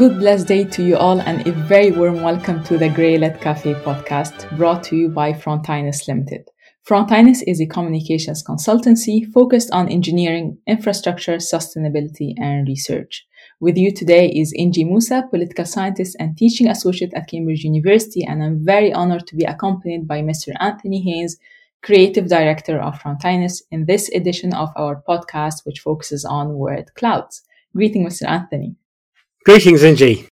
good 0.00 0.18
blessed 0.18 0.46
day 0.46 0.64
to 0.64 0.82
you 0.82 0.96
all 0.96 1.20
and 1.20 1.46
a 1.46 1.52
very 1.52 1.90
warm 1.90 2.22
welcome 2.22 2.64
to 2.64 2.78
the 2.78 2.88
Grey 2.88 3.18
Lit 3.18 3.38
Cafe 3.38 3.74
podcast 3.84 4.48
brought 4.56 4.82
to 4.84 4.96
you 4.96 5.10
by 5.10 5.30
Frontinus 5.34 6.08
Limited. 6.08 6.48
Frontinus 6.88 7.42
is 7.46 7.60
a 7.60 7.66
communications 7.66 8.42
consultancy 8.42 9.30
focused 9.30 9.70
on 9.72 9.90
engineering, 9.90 10.56
infrastructure, 10.66 11.36
sustainability, 11.36 12.32
and 12.38 12.66
research. 12.66 13.26
With 13.60 13.76
you 13.76 13.92
today 13.92 14.30
is 14.30 14.54
Inji 14.58 14.86
Musa, 14.86 15.24
political 15.28 15.66
scientist 15.66 16.16
and 16.18 16.34
teaching 16.34 16.66
associate 16.66 17.12
at 17.12 17.28
Cambridge 17.28 17.64
University, 17.64 18.24
and 18.24 18.42
I'm 18.42 18.64
very 18.64 18.94
honored 18.94 19.26
to 19.26 19.36
be 19.36 19.44
accompanied 19.44 20.08
by 20.08 20.22
Mr. 20.22 20.54
Anthony 20.60 21.02
Haynes, 21.02 21.36
creative 21.82 22.26
director 22.26 22.80
of 22.80 22.98
Frontinus, 22.98 23.60
in 23.70 23.84
this 23.84 24.08
edition 24.14 24.54
of 24.54 24.70
our 24.76 25.02
podcast, 25.06 25.66
which 25.66 25.80
focuses 25.80 26.24
on 26.24 26.54
word 26.54 26.90
clouds. 26.94 27.42
Greeting, 27.76 28.06
Mr. 28.06 28.26
Anthony. 28.26 28.76
Greetings, 29.44 29.82
Inji. 29.82 30.28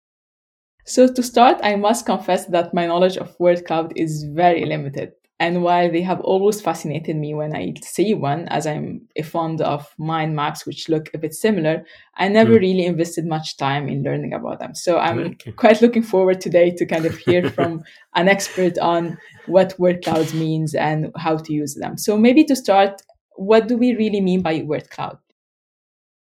So 0.84 1.06
to 1.12 1.22
start, 1.22 1.58
I 1.62 1.76
must 1.76 2.06
confess 2.06 2.46
that 2.46 2.74
my 2.74 2.86
knowledge 2.86 3.16
of 3.16 3.38
word 3.38 3.64
cloud 3.64 3.92
is 3.96 4.24
very 4.24 4.64
limited. 4.64 5.12
And 5.38 5.62
while 5.62 5.92
they 5.92 6.00
have 6.00 6.20
always 6.22 6.60
fascinated 6.62 7.14
me 7.14 7.34
when 7.34 7.54
I 7.54 7.74
see 7.82 8.14
one, 8.14 8.48
as 8.48 8.66
I'm 8.66 9.02
fond 9.22 9.60
of 9.60 9.86
mind 9.98 10.34
maps 10.34 10.64
which 10.64 10.88
look 10.88 11.10
a 11.12 11.18
bit 11.18 11.34
similar, 11.34 11.84
I 12.16 12.28
never 12.28 12.54
mm. 12.54 12.60
really 12.60 12.86
invested 12.86 13.26
much 13.26 13.58
time 13.58 13.88
in 13.88 14.02
learning 14.02 14.32
about 14.32 14.60
them. 14.60 14.74
So 14.74 14.98
I'm 14.98 15.18
okay. 15.18 15.52
quite 15.52 15.82
looking 15.82 16.02
forward 16.02 16.40
today 16.40 16.70
to 16.70 16.86
kind 16.86 17.04
of 17.04 17.16
hear 17.18 17.50
from 17.50 17.82
an 18.14 18.28
expert 18.28 18.78
on 18.78 19.18
what 19.46 19.78
word 19.78 20.02
clouds 20.02 20.32
means 20.32 20.74
and 20.74 21.12
how 21.16 21.36
to 21.36 21.52
use 21.52 21.74
them. 21.74 21.98
So 21.98 22.16
maybe 22.16 22.42
to 22.44 22.56
start, 22.56 23.02
what 23.36 23.68
do 23.68 23.76
we 23.76 23.94
really 23.94 24.22
mean 24.22 24.40
by 24.40 24.62
word 24.62 24.88
cloud? 24.88 25.18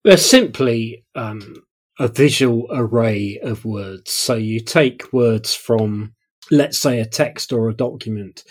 They're 0.03 0.17
simply 0.17 1.05
um, 1.15 1.64
a 1.99 2.09
visual 2.09 2.67
array 2.71 3.39
of 3.43 3.65
words. 3.65 4.11
So 4.11 4.35
you 4.35 4.61
take 4.61 5.13
words 5.13 5.55
from, 5.55 6.15
let's 6.51 6.79
say, 6.79 7.01
a 7.01 7.07
text 7.07 7.53
or 7.53 7.69
a 7.69 7.75
document, 7.75 8.45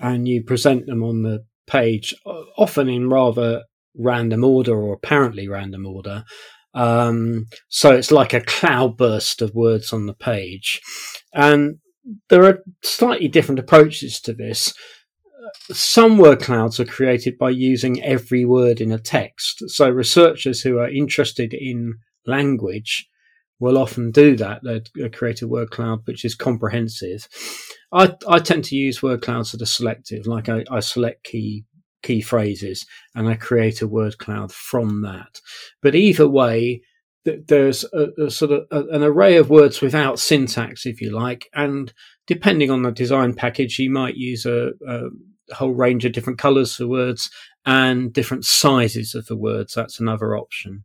and 0.00 0.26
you 0.26 0.42
present 0.42 0.86
them 0.86 1.02
on 1.02 1.22
the 1.22 1.44
page, 1.66 2.14
often 2.56 2.88
in 2.88 3.08
rather 3.08 3.64
random 3.94 4.44
order 4.44 4.74
or 4.74 4.94
apparently 4.94 5.48
random 5.48 5.86
order. 5.86 6.24
Um, 6.74 7.46
so 7.68 7.92
it's 7.92 8.10
like 8.10 8.34
a 8.34 8.42
cloudburst 8.42 9.40
of 9.40 9.54
words 9.54 9.92
on 9.92 10.06
the 10.06 10.14
page. 10.14 10.80
And 11.32 11.78
there 12.28 12.44
are 12.44 12.62
slightly 12.82 13.28
different 13.28 13.58
approaches 13.58 14.20
to 14.20 14.34
this. 14.34 14.74
Some 15.72 16.18
word 16.18 16.40
clouds 16.40 16.78
are 16.78 16.84
created 16.84 17.38
by 17.38 17.50
using 17.50 18.02
every 18.02 18.44
word 18.44 18.80
in 18.80 18.92
a 18.92 18.98
text. 18.98 19.62
So 19.68 19.88
researchers 19.88 20.60
who 20.60 20.78
are 20.78 20.90
interested 20.90 21.54
in 21.54 21.94
language 22.26 23.08
will 23.58 23.78
often 23.78 24.10
do 24.10 24.36
that. 24.36 24.60
They 24.62 25.04
uh, 25.04 25.08
create 25.08 25.42
a 25.42 25.48
word 25.48 25.70
cloud 25.70 26.00
which 26.04 26.24
is 26.24 26.34
comprehensive. 26.34 27.26
I, 27.92 28.14
I 28.28 28.38
tend 28.38 28.64
to 28.64 28.76
use 28.76 29.02
word 29.02 29.22
clouds 29.22 29.52
that 29.52 29.62
are 29.62 29.66
selective, 29.66 30.26
like 30.26 30.48
I, 30.48 30.64
I 30.70 30.80
select 30.80 31.24
key 31.24 31.64
key 32.02 32.20
phrases 32.20 32.86
and 33.14 33.26
I 33.26 33.34
create 33.34 33.82
a 33.82 33.88
word 33.88 34.18
cloud 34.18 34.52
from 34.52 35.02
that. 35.02 35.40
But 35.82 35.94
either 35.96 36.28
way, 36.28 36.82
there's 37.24 37.84
a, 37.92 38.26
a 38.26 38.30
sort 38.30 38.52
of 38.52 38.66
a, 38.70 38.94
an 38.94 39.02
array 39.02 39.36
of 39.36 39.50
words 39.50 39.80
without 39.80 40.20
syntax, 40.20 40.86
if 40.86 41.00
you 41.00 41.10
like, 41.10 41.48
and 41.54 41.92
depending 42.26 42.70
on 42.70 42.82
the 42.82 42.92
design 42.92 43.34
package, 43.34 43.78
you 43.78 43.90
might 43.90 44.14
use 44.16 44.46
a, 44.46 44.70
a 44.86 45.08
whole 45.52 45.72
range 45.72 46.04
of 46.04 46.12
different 46.12 46.38
colors 46.38 46.76
for 46.76 46.86
words 46.86 47.30
and 47.64 48.12
different 48.12 48.44
sizes 48.44 49.14
of 49.14 49.26
the 49.26 49.36
words. 49.36 49.74
That's 49.74 49.98
another 49.98 50.36
option. 50.36 50.84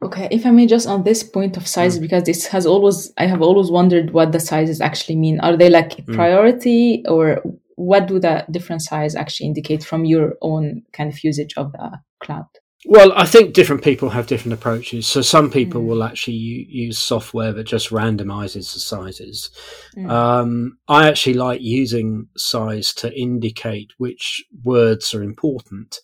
Okay, 0.00 0.28
if 0.30 0.46
I 0.46 0.50
may 0.52 0.66
just 0.66 0.86
on 0.86 1.02
this 1.02 1.24
point 1.24 1.56
of 1.56 1.66
size, 1.66 1.98
mm. 1.98 2.02
because 2.02 2.22
this 2.22 2.46
has 2.46 2.66
always, 2.66 3.12
I 3.18 3.26
have 3.26 3.42
always 3.42 3.70
wondered 3.70 4.12
what 4.12 4.30
the 4.30 4.38
sizes 4.38 4.80
actually 4.80 5.16
mean. 5.16 5.40
Are 5.40 5.56
they 5.56 5.68
like 5.68 5.96
mm. 5.96 6.14
priority 6.14 7.04
or 7.08 7.42
what 7.74 8.06
do 8.06 8.20
the 8.20 8.44
different 8.50 8.82
size 8.82 9.16
actually 9.16 9.46
indicate 9.46 9.82
from 9.82 10.04
your 10.04 10.34
own 10.40 10.82
kind 10.92 11.12
of 11.12 11.24
usage 11.24 11.54
of 11.56 11.72
the 11.72 11.98
cloud? 12.20 12.46
Well, 12.86 13.12
I 13.16 13.26
think 13.26 13.54
different 13.54 13.82
people 13.82 14.10
have 14.10 14.28
different 14.28 14.52
approaches. 14.52 15.08
So 15.08 15.20
some 15.20 15.50
people 15.50 15.82
mm. 15.82 15.86
will 15.86 16.04
actually 16.04 16.36
use 16.36 16.96
software 16.98 17.52
that 17.52 17.64
just 17.64 17.90
randomizes 17.90 18.72
the 18.72 18.80
sizes. 18.80 19.50
Mm. 19.96 20.08
Um, 20.08 20.78
I 20.86 21.08
actually 21.08 21.34
like 21.34 21.60
using 21.60 22.28
size 22.36 22.94
to 22.94 23.12
indicate 23.18 23.90
which 23.98 24.44
words 24.62 25.12
are 25.12 25.24
important. 25.24 25.98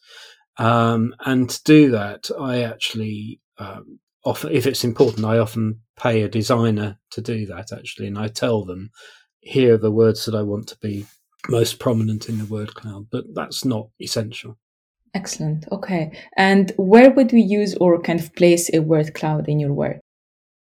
Um, 0.57 1.15
and 1.25 1.49
to 1.49 1.63
do 1.63 1.91
that, 1.93 2.29
I 2.41 2.63
actually 2.63 3.41
um, 3.59 3.99
often, 4.25 4.53
if 4.53 4.67
it's 4.67 4.85
important, 4.85 5.25
I 5.25 5.39
often 5.39 5.81
pay 5.97 6.23
a 6.23 6.29
designer 6.29 6.99
to 7.13 7.21
do 7.21 7.47
that 7.47 7.73
actually, 7.73 8.09
and 8.09 8.19
I 8.19 8.29
tell 8.29 8.65
them 8.65 8.91
here 9.41 9.75
are 9.75 9.79
the 9.79 9.91
words 9.91 10.25
that 10.25 10.35
I 10.35 10.43
want 10.43 10.69
to 10.69 10.79
be 10.79 11.07
most 11.49 11.79
prominent 11.79 12.29
in 12.29 12.39
the 12.39 12.47
word 12.47 12.75
cloud, 12.75 13.07
but 13.11 13.25
that's 13.35 13.65
not 13.65 13.89
essential. 14.01 14.59
Excellent. 15.15 15.67
Okay. 15.71 16.11
And 16.37 16.73
where 16.77 17.11
would 17.11 17.33
we 17.33 17.41
use 17.41 17.75
or 17.77 18.01
kind 18.01 18.19
of 18.19 18.35
place 18.35 18.73
a 18.73 18.81
word 18.81 19.15
cloud 19.15 19.49
in 19.49 19.61
your 19.61 19.73
work? 19.73 20.01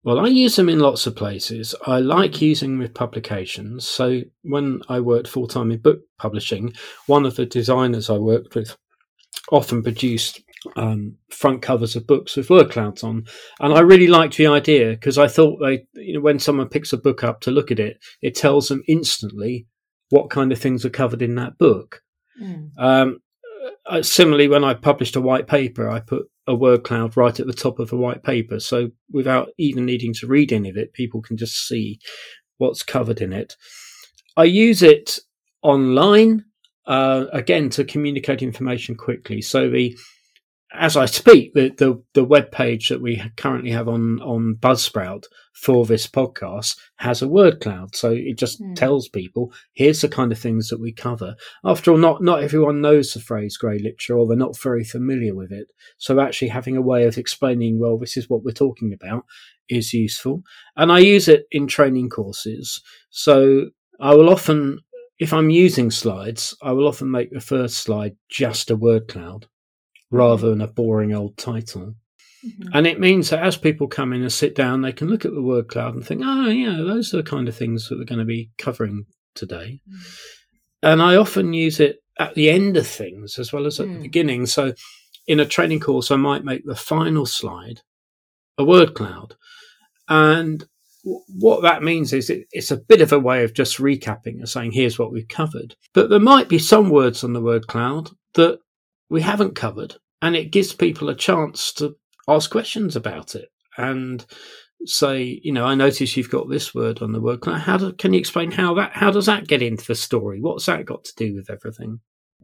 Well, 0.03 0.19
I 0.19 0.29
use 0.29 0.55
them 0.55 0.67
in 0.67 0.79
lots 0.79 1.05
of 1.05 1.15
places. 1.15 1.75
I 1.85 1.99
like 1.99 2.41
using 2.41 2.79
with 2.79 2.95
publications. 2.95 3.87
So 3.87 4.21
when 4.41 4.81
I 4.89 4.99
worked 4.99 5.27
full 5.27 5.47
time 5.47 5.69
in 5.69 5.79
book 5.79 5.99
publishing, 6.17 6.73
one 7.05 7.23
of 7.23 7.35
the 7.35 7.45
designers 7.45 8.09
I 8.09 8.17
worked 8.17 8.55
with 8.55 8.75
often 9.51 9.83
produced 9.83 10.41
um, 10.75 11.15
front 11.29 11.61
covers 11.61 11.95
of 11.95 12.07
books 12.07 12.35
with 12.35 12.49
word 12.49 12.71
clouds 12.71 13.03
on, 13.03 13.25
and 13.59 13.73
I 13.73 13.79
really 13.79 14.07
liked 14.07 14.37
the 14.37 14.47
idea 14.47 14.91
because 14.91 15.17
I 15.17 15.27
thought 15.27 15.59
they, 15.59 15.85
you 15.93 16.15
know, 16.15 16.21
when 16.21 16.39
someone 16.39 16.69
picks 16.69 16.93
a 16.93 16.97
book 16.97 17.23
up 17.23 17.41
to 17.41 17.51
look 17.51 17.71
at 17.71 17.79
it, 17.79 17.97
it 18.21 18.35
tells 18.35 18.67
them 18.67 18.83
instantly 18.87 19.67
what 20.09 20.29
kind 20.29 20.51
of 20.51 20.59
things 20.59 20.85
are 20.85 20.89
covered 20.89 21.21
in 21.21 21.35
that 21.35 21.57
book. 21.57 22.01
Mm. 22.41 22.71
Um, 22.77 23.19
uh, 23.85 24.01
similarly, 24.01 24.47
when 24.47 24.63
I 24.63 24.73
published 24.73 25.15
a 25.15 25.21
white 25.21 25.47
paper, 25.47 25.89
I 25.89 25.99
put 25.99 26.27
a 26.47 26.55
word 26.55 26.83
cloud 26.83 27.15
right 27.15 27.39
at 27.39 27.47
the 27.47 27.53
top 27.53 27.79
of 27.79 27.89
the 27.89 27.97
white 27.97 28.23
paper, 28.23 28.59
so 28.59 28.91
without 29.11 29.49
even 29.57 29.85
needing 29.85 30.13
to 30.15 30.27
read 30.27 30.51
any 30.51 30.69
of 30.69 30.77
it, 30.77 30.93
people 30.93 31.21
can 31.21 31.37
just 31.37 31.67
see 31.67 31.99
what's 32.57 32.83
covered 32.83 33.21
in 33.21 33.33
it. 33.33 33.55
I 34.37 34.43
use 34.43 34.81
it 34.81 35.19
online 35.63 36.45
uh, 36.85 37.25
again 37.31 37.69
to 37.71 37.83
communicate 37.83 38.41
information 38.41 38.95
quickly. 38.95 39.41
So 39.41 39.69
the 39.69 39.97
as 40.73 40.95
I 40.95 41.05
speak, 41.05 41.53
the, 41.53 41.69
the, 41.77 42.01
the 42.13 42.23
web 42.23 42.51
page 42.51 42.89
that 42.89 43.01
we 43.01 43.21
currently 43.35 43.71
have 43.71 43.89
on, 43.89 44.21
on 44.21 44.55
Buzzsprout 44.59 45.25
for 45.53 45.85
this 45.85 46.07
podcast 46.07 46.77
has 46.97 47.21
a 47.21 47.27
word 47.27 47.59
cloud. 47.59 47.93
So 47.95 48.11
it 48.11 48.37
just 48.37 48.61
mm. 48.61 48.73
tells 48.75 49.09
people, 49.09 49.51
here's 49.73 50.01
the 50.01 50.07
kind 50.07 50.31
of 50.31 50.39
things 50.39 50.69
that 50.69 50.79
we 50.79 50.93
cover. 50.93 51.35
After 51.65 51.91
all, 51.91 51.97
not, 51.97 52.23
not 52.23 52.41
everyone 52.41 52.79
knows 52.79 53.13
the 53.13 53.19
phrase 53.19 53.57
grey 53.57 53.79
literature 53.79 54.17
or 54.17 54.27
they're 54.27 54.37
not 54.37 54.57
very 54.57 54.85
familiar 54.85 55.35
with 55.35 55.51
it. 55.51 55.67
So 55.97 56.19
actually 56.19 56.47
having 56.49 56.77
a 56.77 56.81
way 56.81 57.05
of 57.05 57.17
explaining, 57.17 57.77
well, 57.77 57.97
this 57.97 58.15
is 58.15 58.29
what 58.29 58.43
we're 58.43 58.51
talking 58.51 58.93
about 58.93 59.25
is 59.67 59.93
useful. 59.93 60.41
And 60.77 60.91
I 60.91 60.99
use 60.99 61.27
it 61.27 61.47
in 61.51 61.67
training 61.67 62.09
courses. 62.09 62.81
So 63.09 63.71
I 63.99 64.13
will 64.15 64.29
often, 64.29 64.79
if 65.19 65.33
I'm 65.33 65.49
using 65.49 65.91
slides, 65.91 66.55
I 66.63 66.71
will 66.71 66.87
often 66.87 67.11
make 67.11 67.31
the 67.31 67.41
first 67.41 67.77
slide 67.77 68.15
just 68.29 68.71
a 68.71 68.75
word 68.77 69.09
cloud 69.09 69.47
rather 70.11 70.49
than 70.49 70.61
a 70.61 70.67
boring 70.67 71.13
old 71.13 71.37
title. 71.37 71.95
Mm-hmm. 72.45 72.69
And 72.73 72.87
it 72.87 72.99
means 72.99 73.29
that 73.29 73.43
as 73.43 73.57
people 73.57 73.87
come 73.87 74.13
in 74.13 74.21
and 74.21 74.31
sit 74.31 74.55
down, 74.55 74.81
they 74.81 74.91
can 74.91 75.07
look 75.07 75.25
at 75.25 75.33
the 75.33 75.41
word 75.41 75.67
cloud 75.67 75.95
and 75.95 76.05
think, 76.05 76.21
oh, 76.23 76.47
yeah, 76.47 76.77
those 76.77 77.13
are 77.13 77.17
the 77.17 77.23
kind 77.23 77.47
of 77.47 77.55
things 77.55 77.87
that 77.87 77.97
we're 77.97 78.05
going 78.05 78.19
to 78.19 78.25
be 78.25 78.51
covering 78.57 79.05
today. 79.35 79.79
Mm. 79.89 80.17
And 80.83 81.01
I 81.01 81.15
often 81.15 81.53
use 81.53 81.79
it 81.79 81.97
at 82.19 82.33
the 82.35 82.49
end 82.49 82.77
of 82.77 82.87
things 82.87 83.37
as 83.37 83.53
well 83.53 83.65
as 83.65 83.79
at 83.79 83.87
mm. 83.87 83.97
the 83.97 84.01
beginning. 84.03 84.45
So 84.47 84.73
in 85.27 85.39
a 85.39 85.45
training 85.45 85.79
course, 85.79 86.11
I 86.11 86.15
might 86.15 86.43
make 86.43 86.65
the 86.65 86.75
final 86.75 87.25
slide 87.25 87.81
a 88.57 88.65
word 88.65 88.95
cloud. 88.95 89.35
And 90.09 90.65
what 91.03 91.61
that 91.61 91.83
means 91.83 92.11
is 92.11 92.29
it, 92.29 92.47
it's 92.51 92.71
a 92.71 92.77
bit 92.77 93.01
of 93.01 93.11
a 93.11 93.19
way 93.19 93.43
of 93.43 93.53
just 93.53 93.77
recapping 93.77 94.39
and 94.39 94.49
saying, 94.49 94.71
here's 94.71 94.99
what 94.99 95.11
we've 95.11 95.27
covered. 95.27 95.75
But 95.93 96.09
there 96.09 96.19
might 96.19 96.49
be 96.49 96.59
some 96.59 96.89
words 96.89 97.23
on 97.23 97.33
the 97.33 97.41
word 97.41 97.67
cloud 97.67 98.09
that 98.33 98.59
we 99.11 99.21
haven't 99.21 99.55
covered. 99.55 99.95
And 100.23 100.35
it 100.35 100.51
gives 100.51 100.73
people 100.73 101.09
a 101.09 101.15
chance 101.15 101.73
to 101.73 101.95
ask 102.27 102.49
questions 102.49 102.95
about 102.95 103.35
it 103.35 103.49
and 103.77 104.25
say, 104.85 105.41
you 105.43 105.51
know, 105.51 105.65
I 105.65 105.75
notice 105.75 106.15
you've 106.15 106.31
got 106.31 106.49
this 106.49 106.73
word 106.73 107.01
on 107.01 107.11
the 107.11 107.21
word. 107.21 107.43
How 107.45 107.77
do, 107.77 107.91
can 107.93 108.13
you 108.13 108.19
explain 108.19 108.51
how 108.51 108.73
that, 108.75 108.93
how 108.93 109.11
does 109.11 109.25
that 109.25 109.47
get 109.47 109.61
into 109.61 109.85
the 109.85 109.95
story? 109.95 110.39
What's 110.39 110.65
that 110.65 110.85
got 110.85 111.03
to 111.03 111.13
do 111.17 111.35
with 111.35 111.49
everything? 111.49 111.99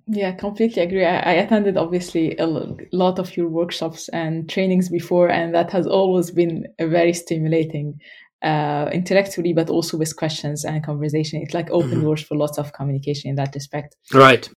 Yeah, 0.08 0.34
completely 0.34 0.84
agree. 0.84 1.06
I, 1.06 1.18
I 1.18 1.32
attended 1.34 1.78
obviously 1.78 2.36
a 2.38 2.46
lot 2.46 3.20
of 3.20 3.36
your 3.38 3.50
workshops 3.50 4.10
and 4.10 4.50
trainings 4.50 4.90
before, 4.90 5.30
and 5.30 5.54
that 5.54 5.72
has 5.72 5.88
always 5.88 6.32
been 6.32 6.66
very 6.80 7.14
stimulating 7.14 8.00
uh, 8.42 8.90
intellectually, 8.94 9.54
but 9.54 9.70
also 9.70 9.98
with 9.98 10.16
questions 10.16 10.64
and 10.64 10.86
conversation. 10.86 11.42
It's 11.42 11.54
like 11.54 11.70
open 11.72 11.92
mm-hmm. 11.92 12.02
doors 12.02 12.22
for 12.22 12.38
lots 12.38 12.58
of 12.58 12.74
communication 12.74 13.30
in 13.30 13.36
that 13.36 13.54
respect. 13.56 13.96
Right. 14.14 14.50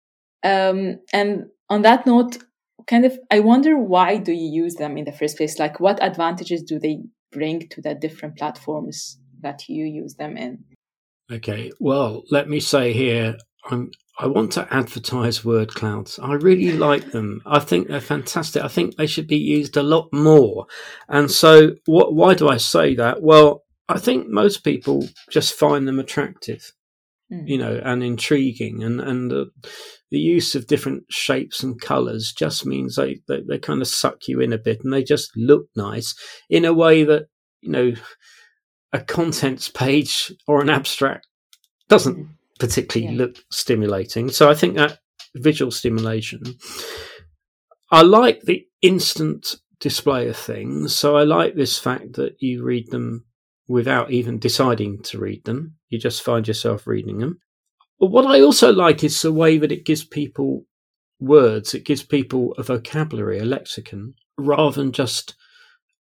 Um, 0.43 1.01
and 1.13 1.47
on 1.69 1.83
that 1.83 2.07
note, 2.07 2.39
kind 2.87 3.05
of, 3.05 3.19
I 3.31 3.41
wonder 3.41 3.79
why 3.79 4.17
do 4.17 4.33
you 4.33 4.65
use 4.65 4.75
them 4.75 4.97
in 4.97 5.05
the 5.05 5.13
first 5.13 5.37
place? 5.37 5.59
Like, 5.59 5.81
what 5.81 6.03
advantages 6.03 6.63
do 6.63 6.79
they 6.79 7.03
bring 7.33 7.69
to 7.69 7.81
the 7.81 7.95
different 7.95 8.37
platforms 8.37 9.19
that 9.41 9.69
you 9.69 9.85
use 9.85 10.15
them 10.15 10.37
in? 10.37 10.65
Okay, 11.31 11.71
well, 11.79 12.23
let 12.31 12.49
me 12.49 12.59
say 12.59 12.93
here, 12.93 13.37
I'm, 13.71 13.91
I 14.19 14.27
want 14.27 14.53
to 14.53 14.67
advertise 14.73 15.45
word 15.45 15.75
clouds. 15.75 16.19
I 16.19 16.33
really 16.35 16.73
like 16.79 17.11
them. 17.11 17.43
I 17.45 17.59
think 17.59 17.89
they're 17.89 18.01
fantastic. 18.01 18.63
I 18.63 18.69
think 18.69 18.97
they 18.97 19.07
should 19.07 19.29
be 19.29 19.37
used 19.37 19.77
a 19.77 19.83
lot 19.83 20.09
more. 20.13 20.67
And 21.09 21.31
so, 21.31 21.77
what, 21.87 22.15
why 22.15 22.35
do 22.35 22.49
I 22.49 22.57
say 22.57 22.95
that? 22.95 23.23
Well, 23.23 23.65
I 23.89 23.99
think 23.99 24.29
most 24.29 24.65
people 24.65 25.09
just 25.31 25.55
find 25.55 25.87
them 25.87 25.99
attractive, 25.99 26.73
mm. 27.33 27.47
you 27.47 27.59
know, 27.59 27.81
and 27.85 28.03
intriguing. 28.03 28.83
And, 28.83 29.01
and 29.01 29.31
the, 29.31 29.47
the 30.11 30.19
use 30.19 30.55
of 30.55 30.67
different 30.67 31.05
shapes 31.11 31.63
and 31.63 31.81
colors 31.81 32.33
just 32.37 32.67
means 32.67 32.97
they, 32.97 33.21
they, 33.29 33.43
they 33.47 33.59
kind 33.59 33.81
of 33.81 33.89
suck 33.89 34.29
you 34.29 34.41
in 34.41 34.53
a 34.53 34.59
bit 34.59 34.83
and 34.83 34.93
they 34.93 35.03
just 35.03 35.31
look 35.37 35.67
nice 35.77 36.15
in 36.49 36.65
a 36.65 36.75
way 36.75 37.05
that, 37.05 37.27
you 37.61 37.71
know, 37.71 37.93
a 38.93 39.01
contents 39.01 39.69
page 39.69 40.33
or 40.47 40.63
an 40.63 40.71
abstract 40.71 41.27
doesn't 41.89 42.17
mm. 42.17 42.29
particularly 42.59 43.15
yeah. 43.15 43.19
look 43.19 43.37
stimulating. 43.51 44.31
So 44.31 44.49
I 44.49 44.55
think 44.55 44.77
that 44.77 44.99
visual 45.35 45.71
stimulation. 45.71 46.43
I 47.91 48.03
like 48.03 48.43
the 48.43 48.67
instant 48.83 49.57
display 49.81 50.29
of 50.29 50.37
things. 50.37 50.95
So 50.95 51.17
I 51.17 51.25
like 51.25 51.55
this 51.55 51.79
fact 51.79 52.15
that 52.15 52.37
you 52.41 52.63
read 52.63 52.91
them 52.91 53.25
without 53.67 54.11
even 54.11 54.39
deciding 54.39 55.03
to 55.05 55.19
read 55.19 55.45
them. 55.45 55.78
You 55.89 55.99
just 55.99 56.23
find 56.23 56.47
yourself 56.47 56.87
reading 56.87 57.19
them. 57.19 57.41
But 57.99 58.11
what 58.11 58.27
I 58.27 58.41
also 58.41 58.73
like 58.73 59.03
is 59.03 59.21
the 59.23 59.33
way 59.33 59.59
that 59.59 59.73
it 59.73 59.85
gives 59.85 60.05
people 60.05 60.65
words. 61.21 61.75
It 61.75 61.85
gives 61.85 62.03
people 62.03 62.53
a 62.59 62.63
vocabulary, 62.63 63.39
a 63.39 63.45
lexicon, 63.45 64.15
rather 64.37 64.81
than 64.81 64.93
just 64.93 65.35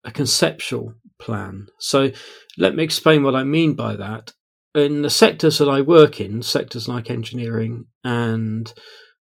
a 0.03 0.11
conceptual 0.11 0.93
plan. 1.19 1.67
So 1.79 2.11
let 2.57 2.75
me 2.75 2.83
explain 2.83 3.23
what 3.23 3.35
I 3.35 3.43
mean 3.43 3.73
by 3.75 3.95
that. 3.95 4.33
In 4.73 5.03
the 5.03 5.09
sectors 5.09 5.57
that 5.59 5.69
I 5.69 5.81
work 5.81 6.19
in, 6.19 6.41
sectors 6.41 6.87
like 6.87 7.09
engineering 7.09 7.85
and 8.03 8.73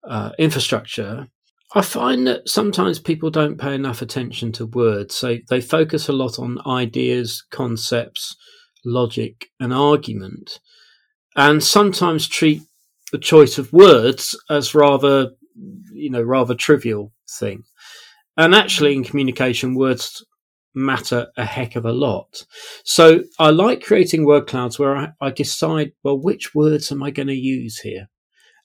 uh, 0.09 0.33
infrastructure, 0.39 1.29
I 1.75 1.83
find 1.83 2.27
that 2.27 2.49
sometimes 2.49 2.99
people 2.99 3.31
don't 3.31 3.61
pay 3.61 3.75
enough 3.75 4.03
attention 4.03 4.53
to 4.53 4.67
words. 4.67 5.15
So 5.15 5.39
they 5.49 5.61
focus 5.61 6.09
a 6.09 6.13
lot 6.13 6.39
on 6.39 6.59
ideas, 6.67 7.45
concepts, 7.51 8.37
logic, 8.85 9.47
and 9.61 9.73
argument, 9.73 10.61
and 11.37 11.63
sometimes 11.63 12.29
treat 12.29 12.63
the 13.13 13.19
choice 13.19 13.59
of 13.59 13.73
words 13.73 14.39
as 14.51 14.75
rather, 14.75 15.31
you 15.93 16.11
know, 16.11 16.23
rather 16.23 16.55
trivial 16.55 17.13
thing. 17.29 17.65
And 18.37 18.55
actually, 18.55 18.95
in 18.95 19.05
communication, 19.05 19.75
words 19.75 20.25
matter 20.75 21.27
a 21.37 21.45
heck 21.45 21.77
of 21.77 21.85
a 21.85 21.93
lot. 21.93 22.45
So 22.85 23.25
I 23.39 23.51
like 23.51 23.83
creating 23.83 24.25
word 24.25 24.47
clouds 24.47 24.79
where 24.79 24.97
I, 24.97 25.09
I 25.21 25.31
decide, 25.31 25.93
well, 26.03 26.19
which 26.19 26.55
words 26.55 26.93
am 26.93 27.03
I 27.03 27.11
going 27.11 27.29
to 27.29 27.35
use 27.35 27.79
here? 27.79 28.09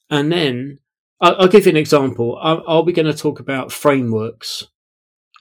And 0.10 0.32
then 0.32 0.80
I'll, 1.22 1.36
I'll 1.42 1.48
give 1.48 1.66
you 1.66 1.72
an 1.72 1.78
example. 1.78 2.38
Are, 2.40 2.64
are 2.68 2.84
we 2.84 2.94
going 2.94 3.12
to 3.12 3.18
talk 3.18 3.40
about 3.40 3.72
frameworks 3.72 4.68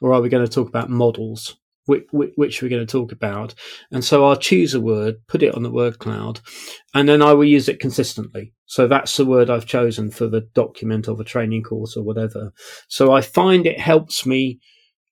or 0.01 0.13
are 0.13 0.21
we 0.21 0.29
going 0.29 0.47
to 0.47 0.53
talk 0.53 0.69
about 0.69 0.91
models? 0.91 1.57
Which, 1.87 2.07
which, 2.13 2.63
we're 2.63 2.69
going 2.69 2.87
to 2.87 2.91
talk 2.91 3.11
about. 3.11 3.55
And 3.91 4.05
so 4.05 4.25
I'll 4.25 4.37
choose 4.37 4.73
a 4.73 4.81
word, 4.81 5.17
put 5.27 5.43
it 5.43 5.53
on 5.55 5.65
the 5.65 5.71
word 5.71 5.99
cloud, 5.99 6.41
and 6.95 7.09
then 7.09 7.21
I 7.21 7.33
will 7.33 7.45
use 7.45 7.69
it 7.69 7.81
consistently. 7.81 8.53
So 8.67 8.87
that's 8.87 9.17
the 9.17 9.27
word 9.27 9.51
I've 9.51 9.67
chosen 9.67 10.13
for 10.13 10.29
the 10.29 10.43
document 10.55 11.09
of 11.09 11.19
a 11.19 11.25
training 11.25 11.65
course 11.65 11.97
or 11.97 12.05
whatever. 12.05 12.53
So 12.87 13.13
I 13.13 13.21
find 13.21 13.67
it 13.67 13.81
helps 13.81 14.25
me 14.25 14.61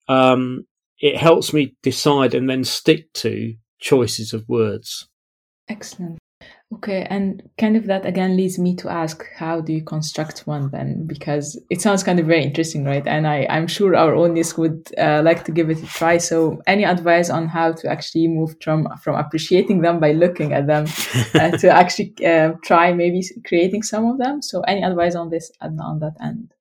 um, 0.09 0.67
it 1.01 1.17
helps 1.17 1.53
me 1.53 1.77
decide 1.83 2.35
and 2.35 2.49
then 2.49 2.63
stick 2.63 3.13
to 3.15 3.55
choices 3.81 4.33
of 4.33 4.49
words. 4.49 5.09
Excellent. 5.69 6.20
Okay, 6.73 7.05
and 7.11 7.43
kind 7.59 7.77
of 7.77 7.87
that 7.87 8.07
again 8.07 8.37
leads 8.37 8.57
me 8.57 8.77
to 8.77 8.89
ask, 8.89 9.27
how 9.37 9.61
do 9.61 9.73
you 9.73 9.83
construct 9.83 10.47
one 10.47 10.71
then? 10.71 11.05
Because 11.05 11.61
it 11.69 11.81
sounds 11.81 12.05
kind 12.05 12.21
of 12.21 12.27
very 12.27 12.45
interesting, 12.45 12.85
right? 12.85 13.05
And 13.05 13.27
I, 13.27 13.45
I'm 13.51 13.67
sure 13.67 13.97
our 13.97 14.15
audience 14.15 14.57
would 14.57 14.89
uh, 14.97 15.21
like 15.25 15.45
to 15.47 15.53
give 15.53 15.69
it 15.69 15.83
a 15.83 15.87
try. 15.87 16.19
So, 16.19 16.63
any 16.69 16.85
advice 16.85 17.29
on 17.29 17.49
how 17.49 17.73
to 17.73 17.91
actually 17.91 18.29
move 18.29 18.55
from 18.63 18.87
from 19.03 19.17
appreciating 19.17 19.81
them 19.81 19.99
by 19.99 20.13
looking 20.13 20.53
at 20.53 20.69
them 20.69 20.87
uh, 21.35 21.51
to 21.59 21.71
actually 21.71 22.15
uh, 22.25 22.53
try 22.63 22.93
maybe 22.93 23.25
creating 23.45 23.83
some 23.83 24.05
of 24.07 24.19
them? 24.19 24.41
So, 24.41 24.61
any 24.61 24.85
advice 24.85 25.17
on 25.17 25.29
this 25.29 25.51
and 25.61 25.81
on 25.81 25.99
that 26.01 26.15
end? 26.23 26.55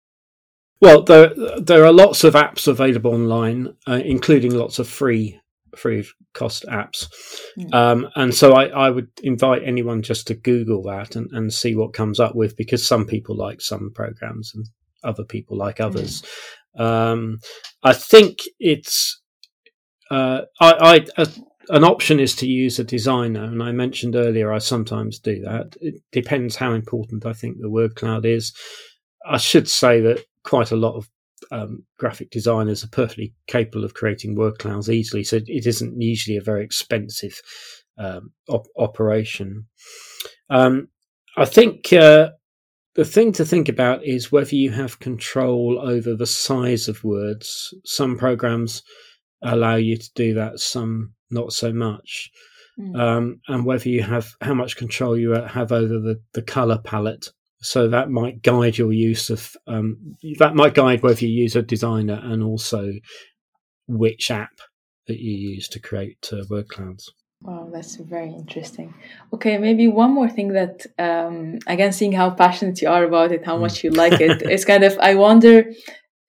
Well, 0.82 1.04
there 1.04 1.36
there 1.60 1.86
are 1.86 1.94
lots 1.94 2.24
of 2.24 2.34
apps 2.34 2.68
available 2.68 3.14
online, 3.14 3.76
uh, 3.88 4.02
including 4.04 4.56
lots 4.56 4.80
of 4.80 4.88
free 4.88 5.39
free 5.76 6.06
cost 6.34 6.66
apps. 6.66 7.08
Mm. 7.58 7.74
Um, 7.74 8.08
and 8.16 8.34
so 8.34 8.54
I, 8.54 8.66
I, 8.68 8.90
would 8.90 9.10
invite 9.24 9.64
anyone 9.64 10.02
just 10.02 10.28
to 10.28 10.36
Google 10.36 10.84
that 10.84 11.16
and, 11.16 11.30
and, 11.32 11.54
see 11.54 11.76
what 11.76 11.94
comes 11.94 12.20
up 12.20 12.36
with 12.36 12.56
because 12.58 12.86
some 12.86 13.06
people 13.06 13.36
like 13.36 13.62
some 13.62 13.92
programs 13.94 14.52
and 14.54 14.66
other 15.04 15.24
people 15.24 15.58
like 15.58 15.78
hmm. 15.78 15.84
others. 15.84 16.24
Mm. 16.78 16.84
Um, 16.84 17.38
I 17.84 17.94
think 17.94 18.40
it's 18.60 19.22
uh, 20.12 20.42
I, 20.60 21.06
I 21.18 21.26
an 21.70 21.84
option 21.84 22.20
is 22.20 22.36
to 22.38 22.48
use 22.48 22.80
a 22.80 22.84
designer, 22.84 23.44
and 23.44 23.62
I 23.62 23.72
mentioned 23.72 24.16
earlier 24.16 24.52
I 24.52 24.58
sometimes 24.58 25.20
do 25.20 25.40
that. 25.42 25.76
It 25.80 26.02
depends 26.12 26.56
how 26.56 26.74
important 26.74 27.26
I 27.26 27.34
think 27.34 27.58
the 27.60 27.70
word 27.70 27.96
cloud 27.96 28.26
is. 28.26 28.54
I 29.26 29.38
should 29.38 29.70
say 29.70 30.02
that 30.02 30.26
quite 30.44 30.72
a 30.72 30.76
lot 30.76 30.96
of 30.96 31.08
um, 31.52 31.84
graphic 31.98 32.30
designers 32.30 32.84
are 32.84 32.90
perfectly 32.90 33.34
capable 33.48 33.84
of 33.84 33.94
creating 33.94 34.36
word 34.36 34.60
clouds 34.60 34.90
easily. 34.90 35.24
So 35.24 35.38
it 35.38 35.66
isn't 35.66 36.02
usually 36.02 36.38
a 36.38 36.42
very 36.42 36.64
expensive 36.64 37.42
um, 37.98 38.32
op- 38.48 38.68
operation. 38.78 39.66
Um, 40.50 40.90
I 41.38 41.46
think 41.46 41.92
uh, 41.94 42.30
the 42.96 43.06
thing 43.06 43.32
to 43.34 43.46
think 43.46 43.70
about 43.70 44.04
is 44.04 44.32
whether 44.32 44.56
you 44.56 44.72
have 44.72 45.00
control 45.00 45.80
over 45.82 46.16
the 46.16 46.28
size 46.28 46.88
of 46.88 47.04
words. 47.04 47.74
Some 47.86 48.18
programs 48.18 48.84
allow 49.42 49.76
you 49.76 49.98
to 49.98 50.10
do 50.16 50.34
that, 50.36 50.60
some 50.60 51.14
not 51.30 51.54
so 51.54 51.72
much. 51.72 52.30
Mm. 52.80 53.40
and 53.50 53.66
whether 53.66 53.90
you 53.90 54.02
have 54.04 54.32
how 54.40 54.54
much 54.54 54.78
control 54.78 55.18
you 55.18 55.32
have 55.32 55.74
over 55.74 56.00
the, 56.00 56.22
the 56.34 56.42
color 56.42 56.78
palette 56.78 57.30
so 57.62 57.90
that 57.90 58.10
might 58.10 58.42
guide 58.42 58.78
your 58.78 58.94
use 58.94 59.30
of 59.30 59.56
um, 59.68 60.16
that 60.38 60.56
might 60.56 60.74
guide 60.74 61.04
whether 61.04 61.26
you 61.26 61.44
use 61.44 61.56
a 61.56 61.62
designer 61.62 62.20
and 62.24 62.44
also 62.44 62.94
which 63.88 64.32
app 64.32 64.60
that 65.08 65.20
you 65.20 65.52
use 65.52 65.68
to 65.70 65.80
create 65.80 66.30
uh, 66.32 66.44
word 66.50 66.70
clouds. 66.70 67.12
Wow, 67.42 67.70
that's 67.72 67.96
very 67.96 68.34
interesting. 68.34 68.94
Okay, 69.34 69.58
maybe 69.58 69.88
one 69.88 70.14
more 70.14 70.30
thing 70.30 70.50
that, 70.50 70.86
um, 70.98 71.60
again, 71.68 71.94
seeing 71.94 72.12
how 72.12 72.32
passionate 72.32 72.82
you 72.82 72.90
are 72.90 73.06
about 73.06 73.32
it, 73.32 73.46
how 73.46 73.58
mm. 73.58 73.62
much 73.62 73.84
you 73.84 73.92
like 73.92 74.20
it, 74.20 74.42
it's 74.54 74.66
kind 74.66 74.84
of, 74.84 74.98
I 75.00 75.16
wonder 75.16 75.72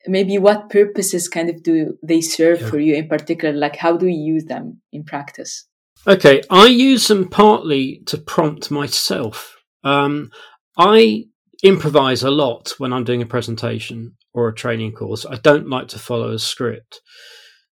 maybe 0.07 0.39
what 0.39 0.71
purposes 0.71 1.29
kind 1.29 1.51
of 1.51 1.63
do 1.63 1.99
they 2.03 2.21
serve 2.21 2.61
yeah. 2.61 2.71
for 2.71 2.79
you 2.79 2.95
in 2.95 3.09
particular? 3.09 3.55
Like, 3.55 3.77
how 3.77 3.97
do 3.97 4.07
you 4.07 4.35
use 4.35 4.45
them 4.45 4.81
in 4.93 5.05
practice? 5.05 5.67
Okay, 6.07 6.43
I 6.49 6.67
use 6.67 7.09
them 7.09 7.29
partly 7.29 8.03
to 8.07 8.17
prompt 8.17 8.71
myself. 8.71 9.57
Um, 9.83 10.31
I 10.83 11.27
improvise 11.63 12.23
a 12.23 12.31
lot 12.31 12.73
when 12.79 12.91
I'm 12.91 13.05
doing 13.05 13.21
a 13.21 13.27
presentation 13.27 14.17
or 14.33 14.49
a 14.49 14.55
training 14.55 14.93
course. 14.93 15.27
I 15.27 15.37
don't 15.37 15.69
like 15.69 15.89
to 15.89 15.99
follow 15.99 16.31
a 16.31 16.39
script. 16.39 17.03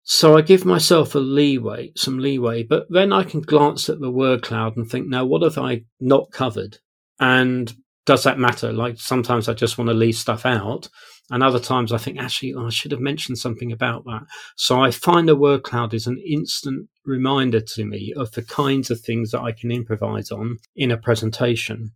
So 0.03 0.37
I 0.37 0.41
give 0.41 0.63
myself 0.63 1.13
a 1.13 1.19
leeway, 1.19 1.91
some 1.97 2.19
leeway, 2.19 2.63
but 2.63 2.85
then 2.89 3.11
I 3.11 3.25
can 3.25 3.41
glance 3.41 3.89
at 3.89 3.99
the 3.99 4.09
word 4.09 4.41
cloud 4.41 4.77
and 4.77 4.89
think, 4.89 5.07
now 5.07 5.25
what 5.25 5.41
have 5.41 5.57
I 5.57 5.83
not 5.99 6.31
covered? 6.31 6.77
And 7.19 7.73
does 8.05 8.23
that 8.23 8.39
matter? 8.39 8.71
Like 8.71 8.97
sometimes 8.97 9.49
I 9.49 9.53
just 9.53 9.77
want 9.77 9.89
to 9.89 9.93
leave 9.93 10.15
stuff 10.15 10.45
out. 10.45 10.87
And 11.29 11.43
other 11.43 11.59
times 11.59 11.91
I 11.91 11.97
think, 11.97 12.19
actually, 12.19 12.53
oh, 12.53 12.67
I 12.67 12.69
should 12.69 12.91
have 12.91 13.01
mentioned 13.01 13.37
something 13.37 13.73
about 13.73 14.05
that. 14.05 14.23
So 14.55 14.81
I 14.81 14.91
find 14.91 15.29
a 15.29 15.35
word 15.35 15.63
cloud 15.63 15.93
is 15.93 16.07
an 16.07 16.21
instant 16.25 16.87
reminder 17.05 17.59
to 17.59 17.83
me 17.83 18.13
of 18.15 18.31
the 18.31 18.43
kinds 18.43 18.89
of 18.89 19.01
things 19.01 19.31
that 19.31 19.41
I 19.41 19.51
can 19.51 19.71
improvise 19.71 20.31
on 20.31 20.59
in 20.73 20.89
a 20.89 20.97
presentation. 20.97 21.91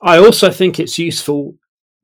I 0.00 0.18
also 0.18 0.50
think 0.50 0.78
it's 0.78 0.98
useful 0.98 1.56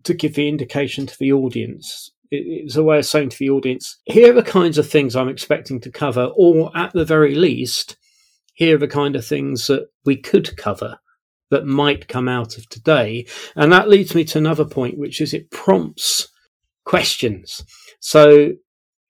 to 0.04 0.14
give 0.14 0.34
the 0.34 0.48
indication 0.48 1.06
to 1.06 1.18
the 1.18 1.32
audience. 1.32 2.10
It's 2.30 2.76
a 2.76 2.82
way 2.82 2.98
of 2.98 3.06
saying 3.06 3.30
to 3.30 3.38
the 3.38 3.50
audience, 3.50 4.00
here 4.04 4.30
are 4.32 4.34
the 4.34 4.42
kinds 4.42 4.78
of 4.78 4.88
things 4.88 5.14
I'm 5.14 5.28
expecting 5.28 5.80
to 5.80 5.90
cover, 5.90 6.30
or 6.36 6.76
at 6.76 6.92
the 6.92 7.04
very 7.04 7.34
least, 7.34 7.96
here 8.54 8.76
are 8.76 8.78
the 8.78 8.88
kind 8.88 9.14
of 9.14 9.24
things 9.24 9.66
that 9.68 9.86
we 10.04 10.16
could 10.16 10.56
cover 10.56 10.98
that 11.50 11.66
might 11.66 12.08
come 12.08 12.28
out 12.28 12.56
of 12.58 12.68
today. 12.68 13.26
And 13.54 13.72
that 13.72 13.88
leads 13.88 14.14
me 14.14 14.24
to 14.24 14.38
another 14.38 14.64
point, 14.64 14.98
which 14.98 15.20
is 15.20 15.32
it 15.32 15.50
prompts 15.50 16.28
questions. 16.84 17.64
So 18.00 18.52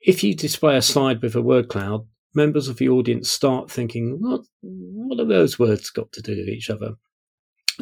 if 0.01 0.23
you 0.23 0.35
display 0.35 0.77
a 0.77 0.83
slide 0.83 1.23
with 1.23 1.35
a 1.35 1.43
word 1.43 1.69
cloud, 1.69 2.07
members 2.35 2.69
of 2.69 2.77
the 2.77 2.89
audience 2.89 3.31
start 3.31 3.71
thinking, 3.71 4.19
what, 4.21 4.43
what 4.61 5.19
have 5.19 5.29
those 5.29 5.59
words 5.59 5.89
got 5.89 6.13
to 6.13 6.23
do 6.23 6.37
with 6.37 6.49
each 6.49 6.69
other? 6.69 6.95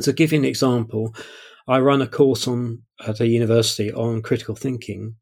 To 0.01 0.13
give 0.13 0.33
you 0.33 0.39
an 0.39 0.45
example, 0.45 1.15
I 1.69 1.81
run 1.81 2.03
a 2.03 2.07
course 2.07 2.49
on 2.49 2.83
at 3.07 3.21
a 3.21 3.27
university 3.27 3.93
on 3.93 4.23
critical 4.23 4.55
thinking, 4.55 5.17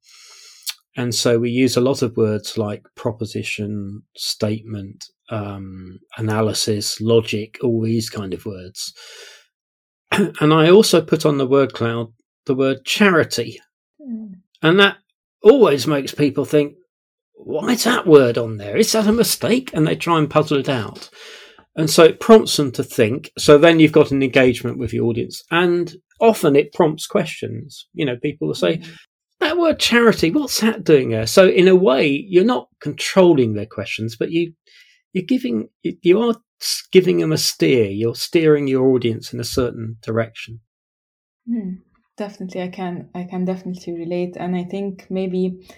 And 0.96 1.14
so 1.14 1.38
we 1.38 1.50
use 1.50 1.76
a 1.76 1.80
lot 1.80 2.02
of 2.02 2.16
words 2.16 2.58
like 2.58 2.82
proposition, 2.94 4.02
statement, 4.16 5.06
um, 5.30 5.98
analysis, 6.16 7.00
logic, 7.00 7.58
all 7.62 7.82
these 7.82 8.10
kind 8.10 8.34
of 8.34 8.46
words. 8.46 8.92
and 10.12 10.52
I 10.52 10.70
also 10.70 11.00
put 11.00 11.24
on 11.24 11.38
the 11.38 11.46
word 11.46 11.72
cloud 11.72 12.12
the 12.46 12.54
word 12.54 12.84
charity. 12.84 13.60
Mm. 14.00 14.40
And 14.62 14.80
that 14.80 14.96
always 15.42 15.86
makes 15.86 16.12
people 16.12 16.44
think, 16.44 16.74
why 17.34 17.72
is 17.72 17.84
that 17.84 18.06
word 18.06 18.36
on 18.36 18.56
there? 18.58 18.76
Is 18.76 18.92
that 18.92 19.06
a 19.06 19.12
mistake? 19.12 19.70
And 19.72 19.86
they 19.86 19.96
try 19.96 20.18
and 20.18 20.28
puzzle 20.28 20.58
it 20.58 20.68
out. 20.68 21.10
And 21.76 21.88
so 21.88 22.04
it 22.04 22.20
prompts 22.20 22.56
them 22.56 22.72
to 22.72 22.82
think. 22.82 23.30
So 23.38 23.56
then 23.56 23.78
you've 23.78 23.92
got 23.92 24.10
an 24.10 24.22
engagement 24.22 24.78
with 24.78 24.90
the 24.90 25.00
audience. 25.00 25.42
And 25.50 25.94
often 26.20 26.56
it 26.56 26.72
prompts 26.72 27.06
questions. 27.06 27.86
You 27.94 28.04
know, 28.04 28.16
people 28.16 28.48
will 28.48 28.54
say, 28.54 28.78
mm. 28.78 28.88
that 29.38 29.56
word 29.56 29.78
charity, 29.78 30.30
what's 30.30 30.60
that 30.60 30.84
doing 30.84 31.10
there? 31.10 31.26
So 31.26 31.48
in 31.48 31.68
a 31.68 31.76
way, 31.76 32.08
you're 32.08 32.44
not 32.44 32.68
controlling 32.80 33.54
their 33.54 33.66
questions, 33.66 34.16
but 34.16 34.32
you, 34.32 34.52
you're 35.12 35.24
giving, 35.24 35.68
you 35.82 36.20
are 36.20 36.34
giving 36.90 37.18
them 37.18 37.32
a 37.32 37.38
steer. 37.38 37.86
You're 37.86 38.16
steering 38.16 38.66
your 38.66 38.88
audience 38.88 39.32
in 39.32 39.40
a 39.40 39.44
certain 39.44 39.96
direction. 40.02 40.60
Mm, 41.48 41.78
definitely. 42.16 42.62
I 42.62 42.68
can, 42.68 43.10
I 43.14 43.24
can 43.24 43.44
definitely 43.44 43.94
relate. 43.94 44.36
And 44.36 44.56
I 44.56 44.64
think 44.64 45.06
maybe, 45.08 45.70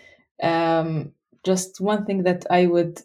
um, 0.43 1.13
just 1.45 1.81
one 1.81 2.07
thing 2.07 2.23
that 2.23 2.47
I 2.51 2.67
would 2.67 3.01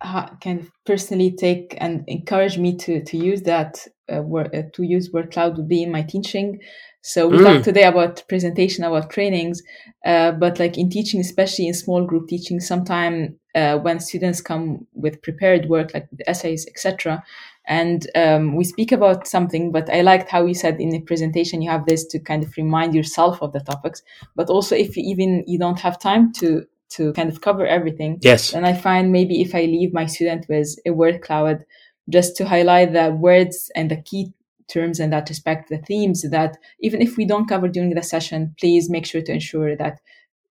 kind 0.00 0.60
of 0.60 0.70
personally 0.86 1.34
take 1.36 1.76
and 1.78 2.04
encourage 2.08 2.58
me 2.58 2.76
to 2.76 3.02
to 3.04 3.16
use 3.16 3.42
that 3.42 3.86
uh, 4.12 4.22
word, 4.22 4.54
uh, 4.54 4.62
to 4.72 4.82
use 4.82 5.12
word 5.12 5.32
cloud 5.32 5.56
would 5.56 5.68
be 5.68 5.82
in 5.82 5.92
my 5.92 6.02
teaching. 6.02 6.60
So 7.02 7.28
we 7.28 7.38
mm. 7.38 7.44
talked 7.44 7.64
today 7.64 7.84
about 7.84 8.22
presentation, 8.28 8.84
about 8.84 9.10
trainings, 9.10 9.62
uh, 10.04 10.32
but 10.32 10.58
like 10.58 10.76
in 10.76 10.90
teaching, 10.90 11.20
especially 11.20 11.66
in 11.66 11.74
small 11.74 12.04
group 12.04 12.28
teaching, 12.28 12.60
sometimes 12.60 13.30
uh, 13.54 13.78
when 13.78 14.00
students 14.00 14.42
come 14.42 14.86
with 14.92 15.22
prepared 15.22 15.66
work 15.70 15.94
like 15.94 16.08
the 16.12 16.28
essays, 16.28 16.66
etc., 16.66 17.22
and 17.66 18.10
um, 18.16 18.56
we 18.56 18.64
speak 18.64 18.90
about 18.90 19.28
something, 19.28 19.70
but 19.70 19.88
I 19.90 20.00
liked 20.00 20.28
how 20.28 20.44
you 20.44 20.54
said 20.54 20.80
in 20.80 20.90
the 20.90 21.00
presentation 21.02 21.62
you 21.62 21.70
have 21.70 21.86
this 21.86 22.04
to 22.06 22.18
kind 22.18 22.42
of 22.42 22.52
remind 22.56 22.94
yourself 22.94 23.40
of 23.42 23.52
the 23.52 23.60
topics, 23.60 24.02
but 24.34 24.50
also 24.50 24.74
if 24.74 24.96
you 24.96 25.04
even 25.06 25.44
you 25.46 25.58
don't 25.58 25.78
have 25.78 25.98
time 25.98 26.32
to 26.34 26.66
to 26.90 27.12
kind 27.12 27.28
of 27.28 27.40
cover 27.40 27.66
everything. 27.66 28.18
Yes. 28.20 28.52
And 28.52 28.66
I 28.66 28.74
find 28.74 29.12
maybe 29.12 29.40
if 29.40 29.54
I 29.54 29.62
leave 29.62 29.92
my 29.92 30.06
student 30.06 30.46
with 30.48 30.76
a 30.86 30.90
word 30.90 31.22
cloud 31.22 31.64
just 32.08 32.36
to 32.36 32.46
highlight 32.46 32.92
the 32.92 33.12
words 33.12 33.70
and 33.76 33.90
the 33.90 34.02
key 34.02 34.32
terms 34.68 35.00
in 35.00 35.10
that 35.10 35.28
respect, 35.28 35.68
the 35.68 35.78
themes 35.78 36.22
that 36.30 36.56
even 36.80 37.02
if 37.02 37.16
we 37.16 37.24
don't 37.24 37.48
cover 37.48 37.68
during 37.68 37.94
the 37.94 38.02
session, 38.02 38.54
please 38.58 38.90
make 38.90 39.06
sure 39.06 39.22
to 39.22 39.32
ensure 39.32 39.76
that 39.76 40.00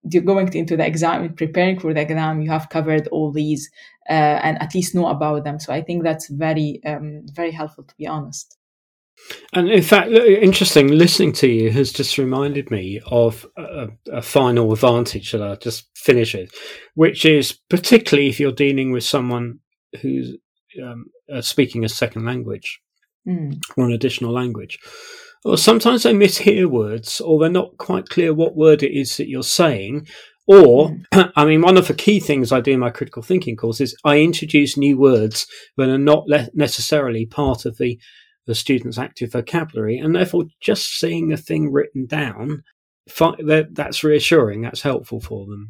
you're 0.09 0.23
going 0.23 0.53
into 0.53 0.77
the 0.77 0.85
exam, 0.85 1.33
preparing 1.33 1.79
for 1.79 1.93
the 1.93 2.01
exam, 2.01 2.41
you 2.41 2.49
have 2.49 2.69
covered 2.69 3.07
all 3.07 3.31
these 3.31 3.69
uh, 4.09 4.39
and 4.43 4.61
at 4.61 4.73
least 4.73 4.95
know 4.95 5.07
about 5.07 5.43
them. 5.43 5.59
So 5.59 5.73
I 5.73 5.81
think 5.81 6.03
that's 6.03 6.29
very, 6.29 6.81
um, 6.85 7.23
very 7.33 7.51
helpful 7.51 7.83
to 7.83 7.95
be 7.97 8.07
honest. 8.07 8.56
And 9.53 9.69
in 9.69 9.81
fact, 9.81 10.09
interesting, 10.11 10.89
listening 10.89 11.33
to 11.33 11.47
you 11.47 11.71
has 11.71 11.91
just 11.91 12.17
reminded 12.17 12.71
me 12.71 13.01
of 13.07 13.45
a, 13.57 13.87
a, 14.11 14.21
final 14.21 14.71
advantage 14.71 15.31
that 15.31 15.41
I'll 15.41 15.57
just 15.57 15.87
finish 15.95 16.33
with, 16.33 16.51
which 16.95 17.25
is 17.25 17.53
particularly 17.69 18.29
if 18.29 18.39
you're 18.39 18.51
dealing 18.51 18.91
with 18.91 19.03
someone 19.03 19.59
who's 20.01 20.37
um, 20.81 21.07
uh, 21.33 21.41
speaking 21.41 21.83
a 21.83 21.89
second 21.89 22.25
language 22.25 22.79
mm. 23.27 23.59
or 23.75 23.85
an 23.85 23.91
additional 23.91 24.31
language. 24.31 24.79
Or 25.45 25.57
sometimes 25.57 26.03
they 26.03 26.13
mishear 26.13 26.67
words 26.67 27.21
or 27.21 27.39
they're 27.39 27.49
not 27.49 27.77
quite 27.77 28.09
clear 28.09 28.33
what 28.33 28.55
word 28.55 28.83
it 28.83 28.97
is 28.97 29.17
that 29.17 29.29
you're 29.29 29.43
saying. 29.43 30.07
Or, 30.47 30.89
mm. 31.13 31.31
I 31.35 31.45
mean, 31.45 31.61
one 31.61 31.77
of 31.77 31.87
the 31.87 31.93
key 31.93 32.19
things 32.19 32.51
I 32.51 32.61
do 32.61 32.71
in 32.71 32.79
my 32.79 32.89
critical 32.89 33.21
thinking 33.21 33.55
course 33.55 33.81
is 33.81 33.95
I 34.03 34.19
introduce 34.19 34.77
new 34.77 34.97
words 34.97 35.47
that 35.77 35.89
are 35.89 35.97
not 35.97 36.27
le- 36.27 36.49
necessarily 36.53 37.25
part 37.25 37.65
of 37.65 37.77
the 37.77 37.99
the 38.47 38.55
student's 38.55 38.97
active 38.97 39.33
vocabulary, 39.33 39.99
and 39.99 40.15
therefore 40.15 40.45
just 40.59 40.99
seeing 40.99 41.31
a 41.31 41.37
thing 41.37 41.71
written 41.71 42.05
down, 42.05 42.63
that's 43.39 44.03
reassuring. 44.03 44.61
That's 44.61 44.81
helpful 44.81 45.19
for 45.19 45.45
them. 45.45 45.69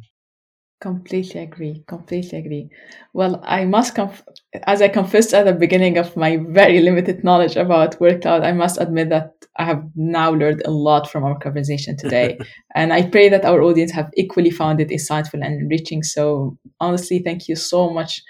Completely 0.79 1.41
agree. 1.41 1.83
Completely 1.87 2.37
agree. 2.37 2.69
Well, 3.13 3.41
I 3.43 3.65
must, 3.65 3.95
conf- 3.95 4.23
as 4.67 4.79
I 4.79 4.89
confessed 4.89 5.33
at 5.33 5.45
the 5.45 5.53
beginning 5.53 5.97
of 5.97 6.15
my 6.15 6.37
very 6.37 6.81
limited 6.81 7.23
knowledge 7.23 7.55
about 7.55 7.99
word 7.99 8.21
cloud, 8.21 8.43
I 8.43 8.51
must 8.51 8.79
admit 8.79 9.09
that 9.09 9.31
I 9.57 9.63
have 9.63 9.83
now 9.95 10.31
learned 10.31 10.61
a 10.65 10.71
lot 10.71 11.09
from 11.09 11.23
our 11.23 11.37
conversation 11.39 11.97
today. 11.97 12.37
and 12.75 12.93
I 12.93 13.09
pray 13.09 13.27
that 13.29 13.43
our 13.43 13.63
audience 13.63 13.91
have 13.93 14.11
equally 14.15 14.51
found 14.51 14.79
it 14.79 14.89
insightful 14.89 15.43
and 15.43 15.61
enriching. 15.61 16.03
So, 16.03 16.59
honestly, 16.79 17.19
thank 17.25 17.47
you 17.47 17.55
so 17.55 17.89
much 17.89 18.21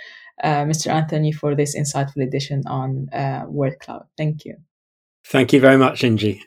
uh, 0.43 0.63
Mr. 0.65 0.87
Anthony, 0.87 1.31
for 1.31 1.55
this 1.55 1.75
insightful 1.77 2.23
edition 2.23 2.63
on 2.67 3.09
uh, 3.13 3.45
Word 3.47 3.79
Cloud. 3.79 4.05
Thank 4.17 4.45
you. 4.45 4.55
Thank 5.25 5.53
you 5.53 5.59
very 5.59 5.77
much, 5.77 6.01
Inji. 6.01 6.41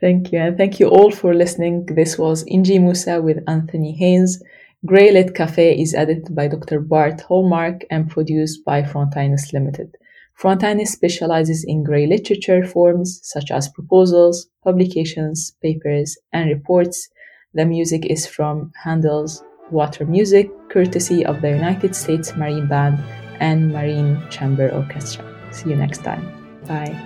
Thank 0.00 0.32
you. 0.32 0.38
And 0.38 0.56
thank 0.56 0.80
you 0.80 0.88
all 0.88 1.10
for 1.10 1.34
listening. 1.34 1.86
This 1.86 2.16
was 2.16 2.44
Inji 2.44 2.80
Musa 2.80 3.20
with 3.20 3.38
Anthony 3.46 3.96
Haynes. 3.96 4.42
Grey 4.86 5.10
Lit 5.12 5.34
Cafe 5.34 5.78
is 5.78 5.94
edited 5.94 6.34
by 6.34 6.48
Dr. 6.48 6.80
Bart 6.80 7.20
Hallmark 7.20 7.82
and 7.90 8.08
produced 8.08 8.64
by 8.64 8.82
Frontinus 8.82 9.52
Limited. 9.52 9.94
Frontinus 10.40 10.88
specializes 10.92 11.64
in 11.64 11.84
grey 11.84 12.06
literature 12.06 12.64
forms 12.64 13.20
such 13.22 13.50
as 13.50 13.68
proposals, 13.68 14.48
publications, 14.64 15.54
papers, 15.60 16.16
and 16.32 16.48
reports. 16.48 17.10
The 17.52 17.66
music 17.66 18.06
is 18.06 18.26
from 18.26 18.72
Handel's 18.84 19.44
water 19.72 20.04
music 20.04 20.50
courtesy 20.68 21.24
of 21.24 21.40
the 21.40 21.50
United 21.50 21.94
States 21.96 22.36
Marine 22.36 22.66
Band 22.66 22.98
and 23.40 23.72
Marine 23.72 24.22
Chamber 24.30 24.70
Orchestra. 24.70 25.24
See 25.52 25.70
you 25.70 25.76
next 25.76 26.04
time. 26.04 26.24
Bye. 26.66 26.96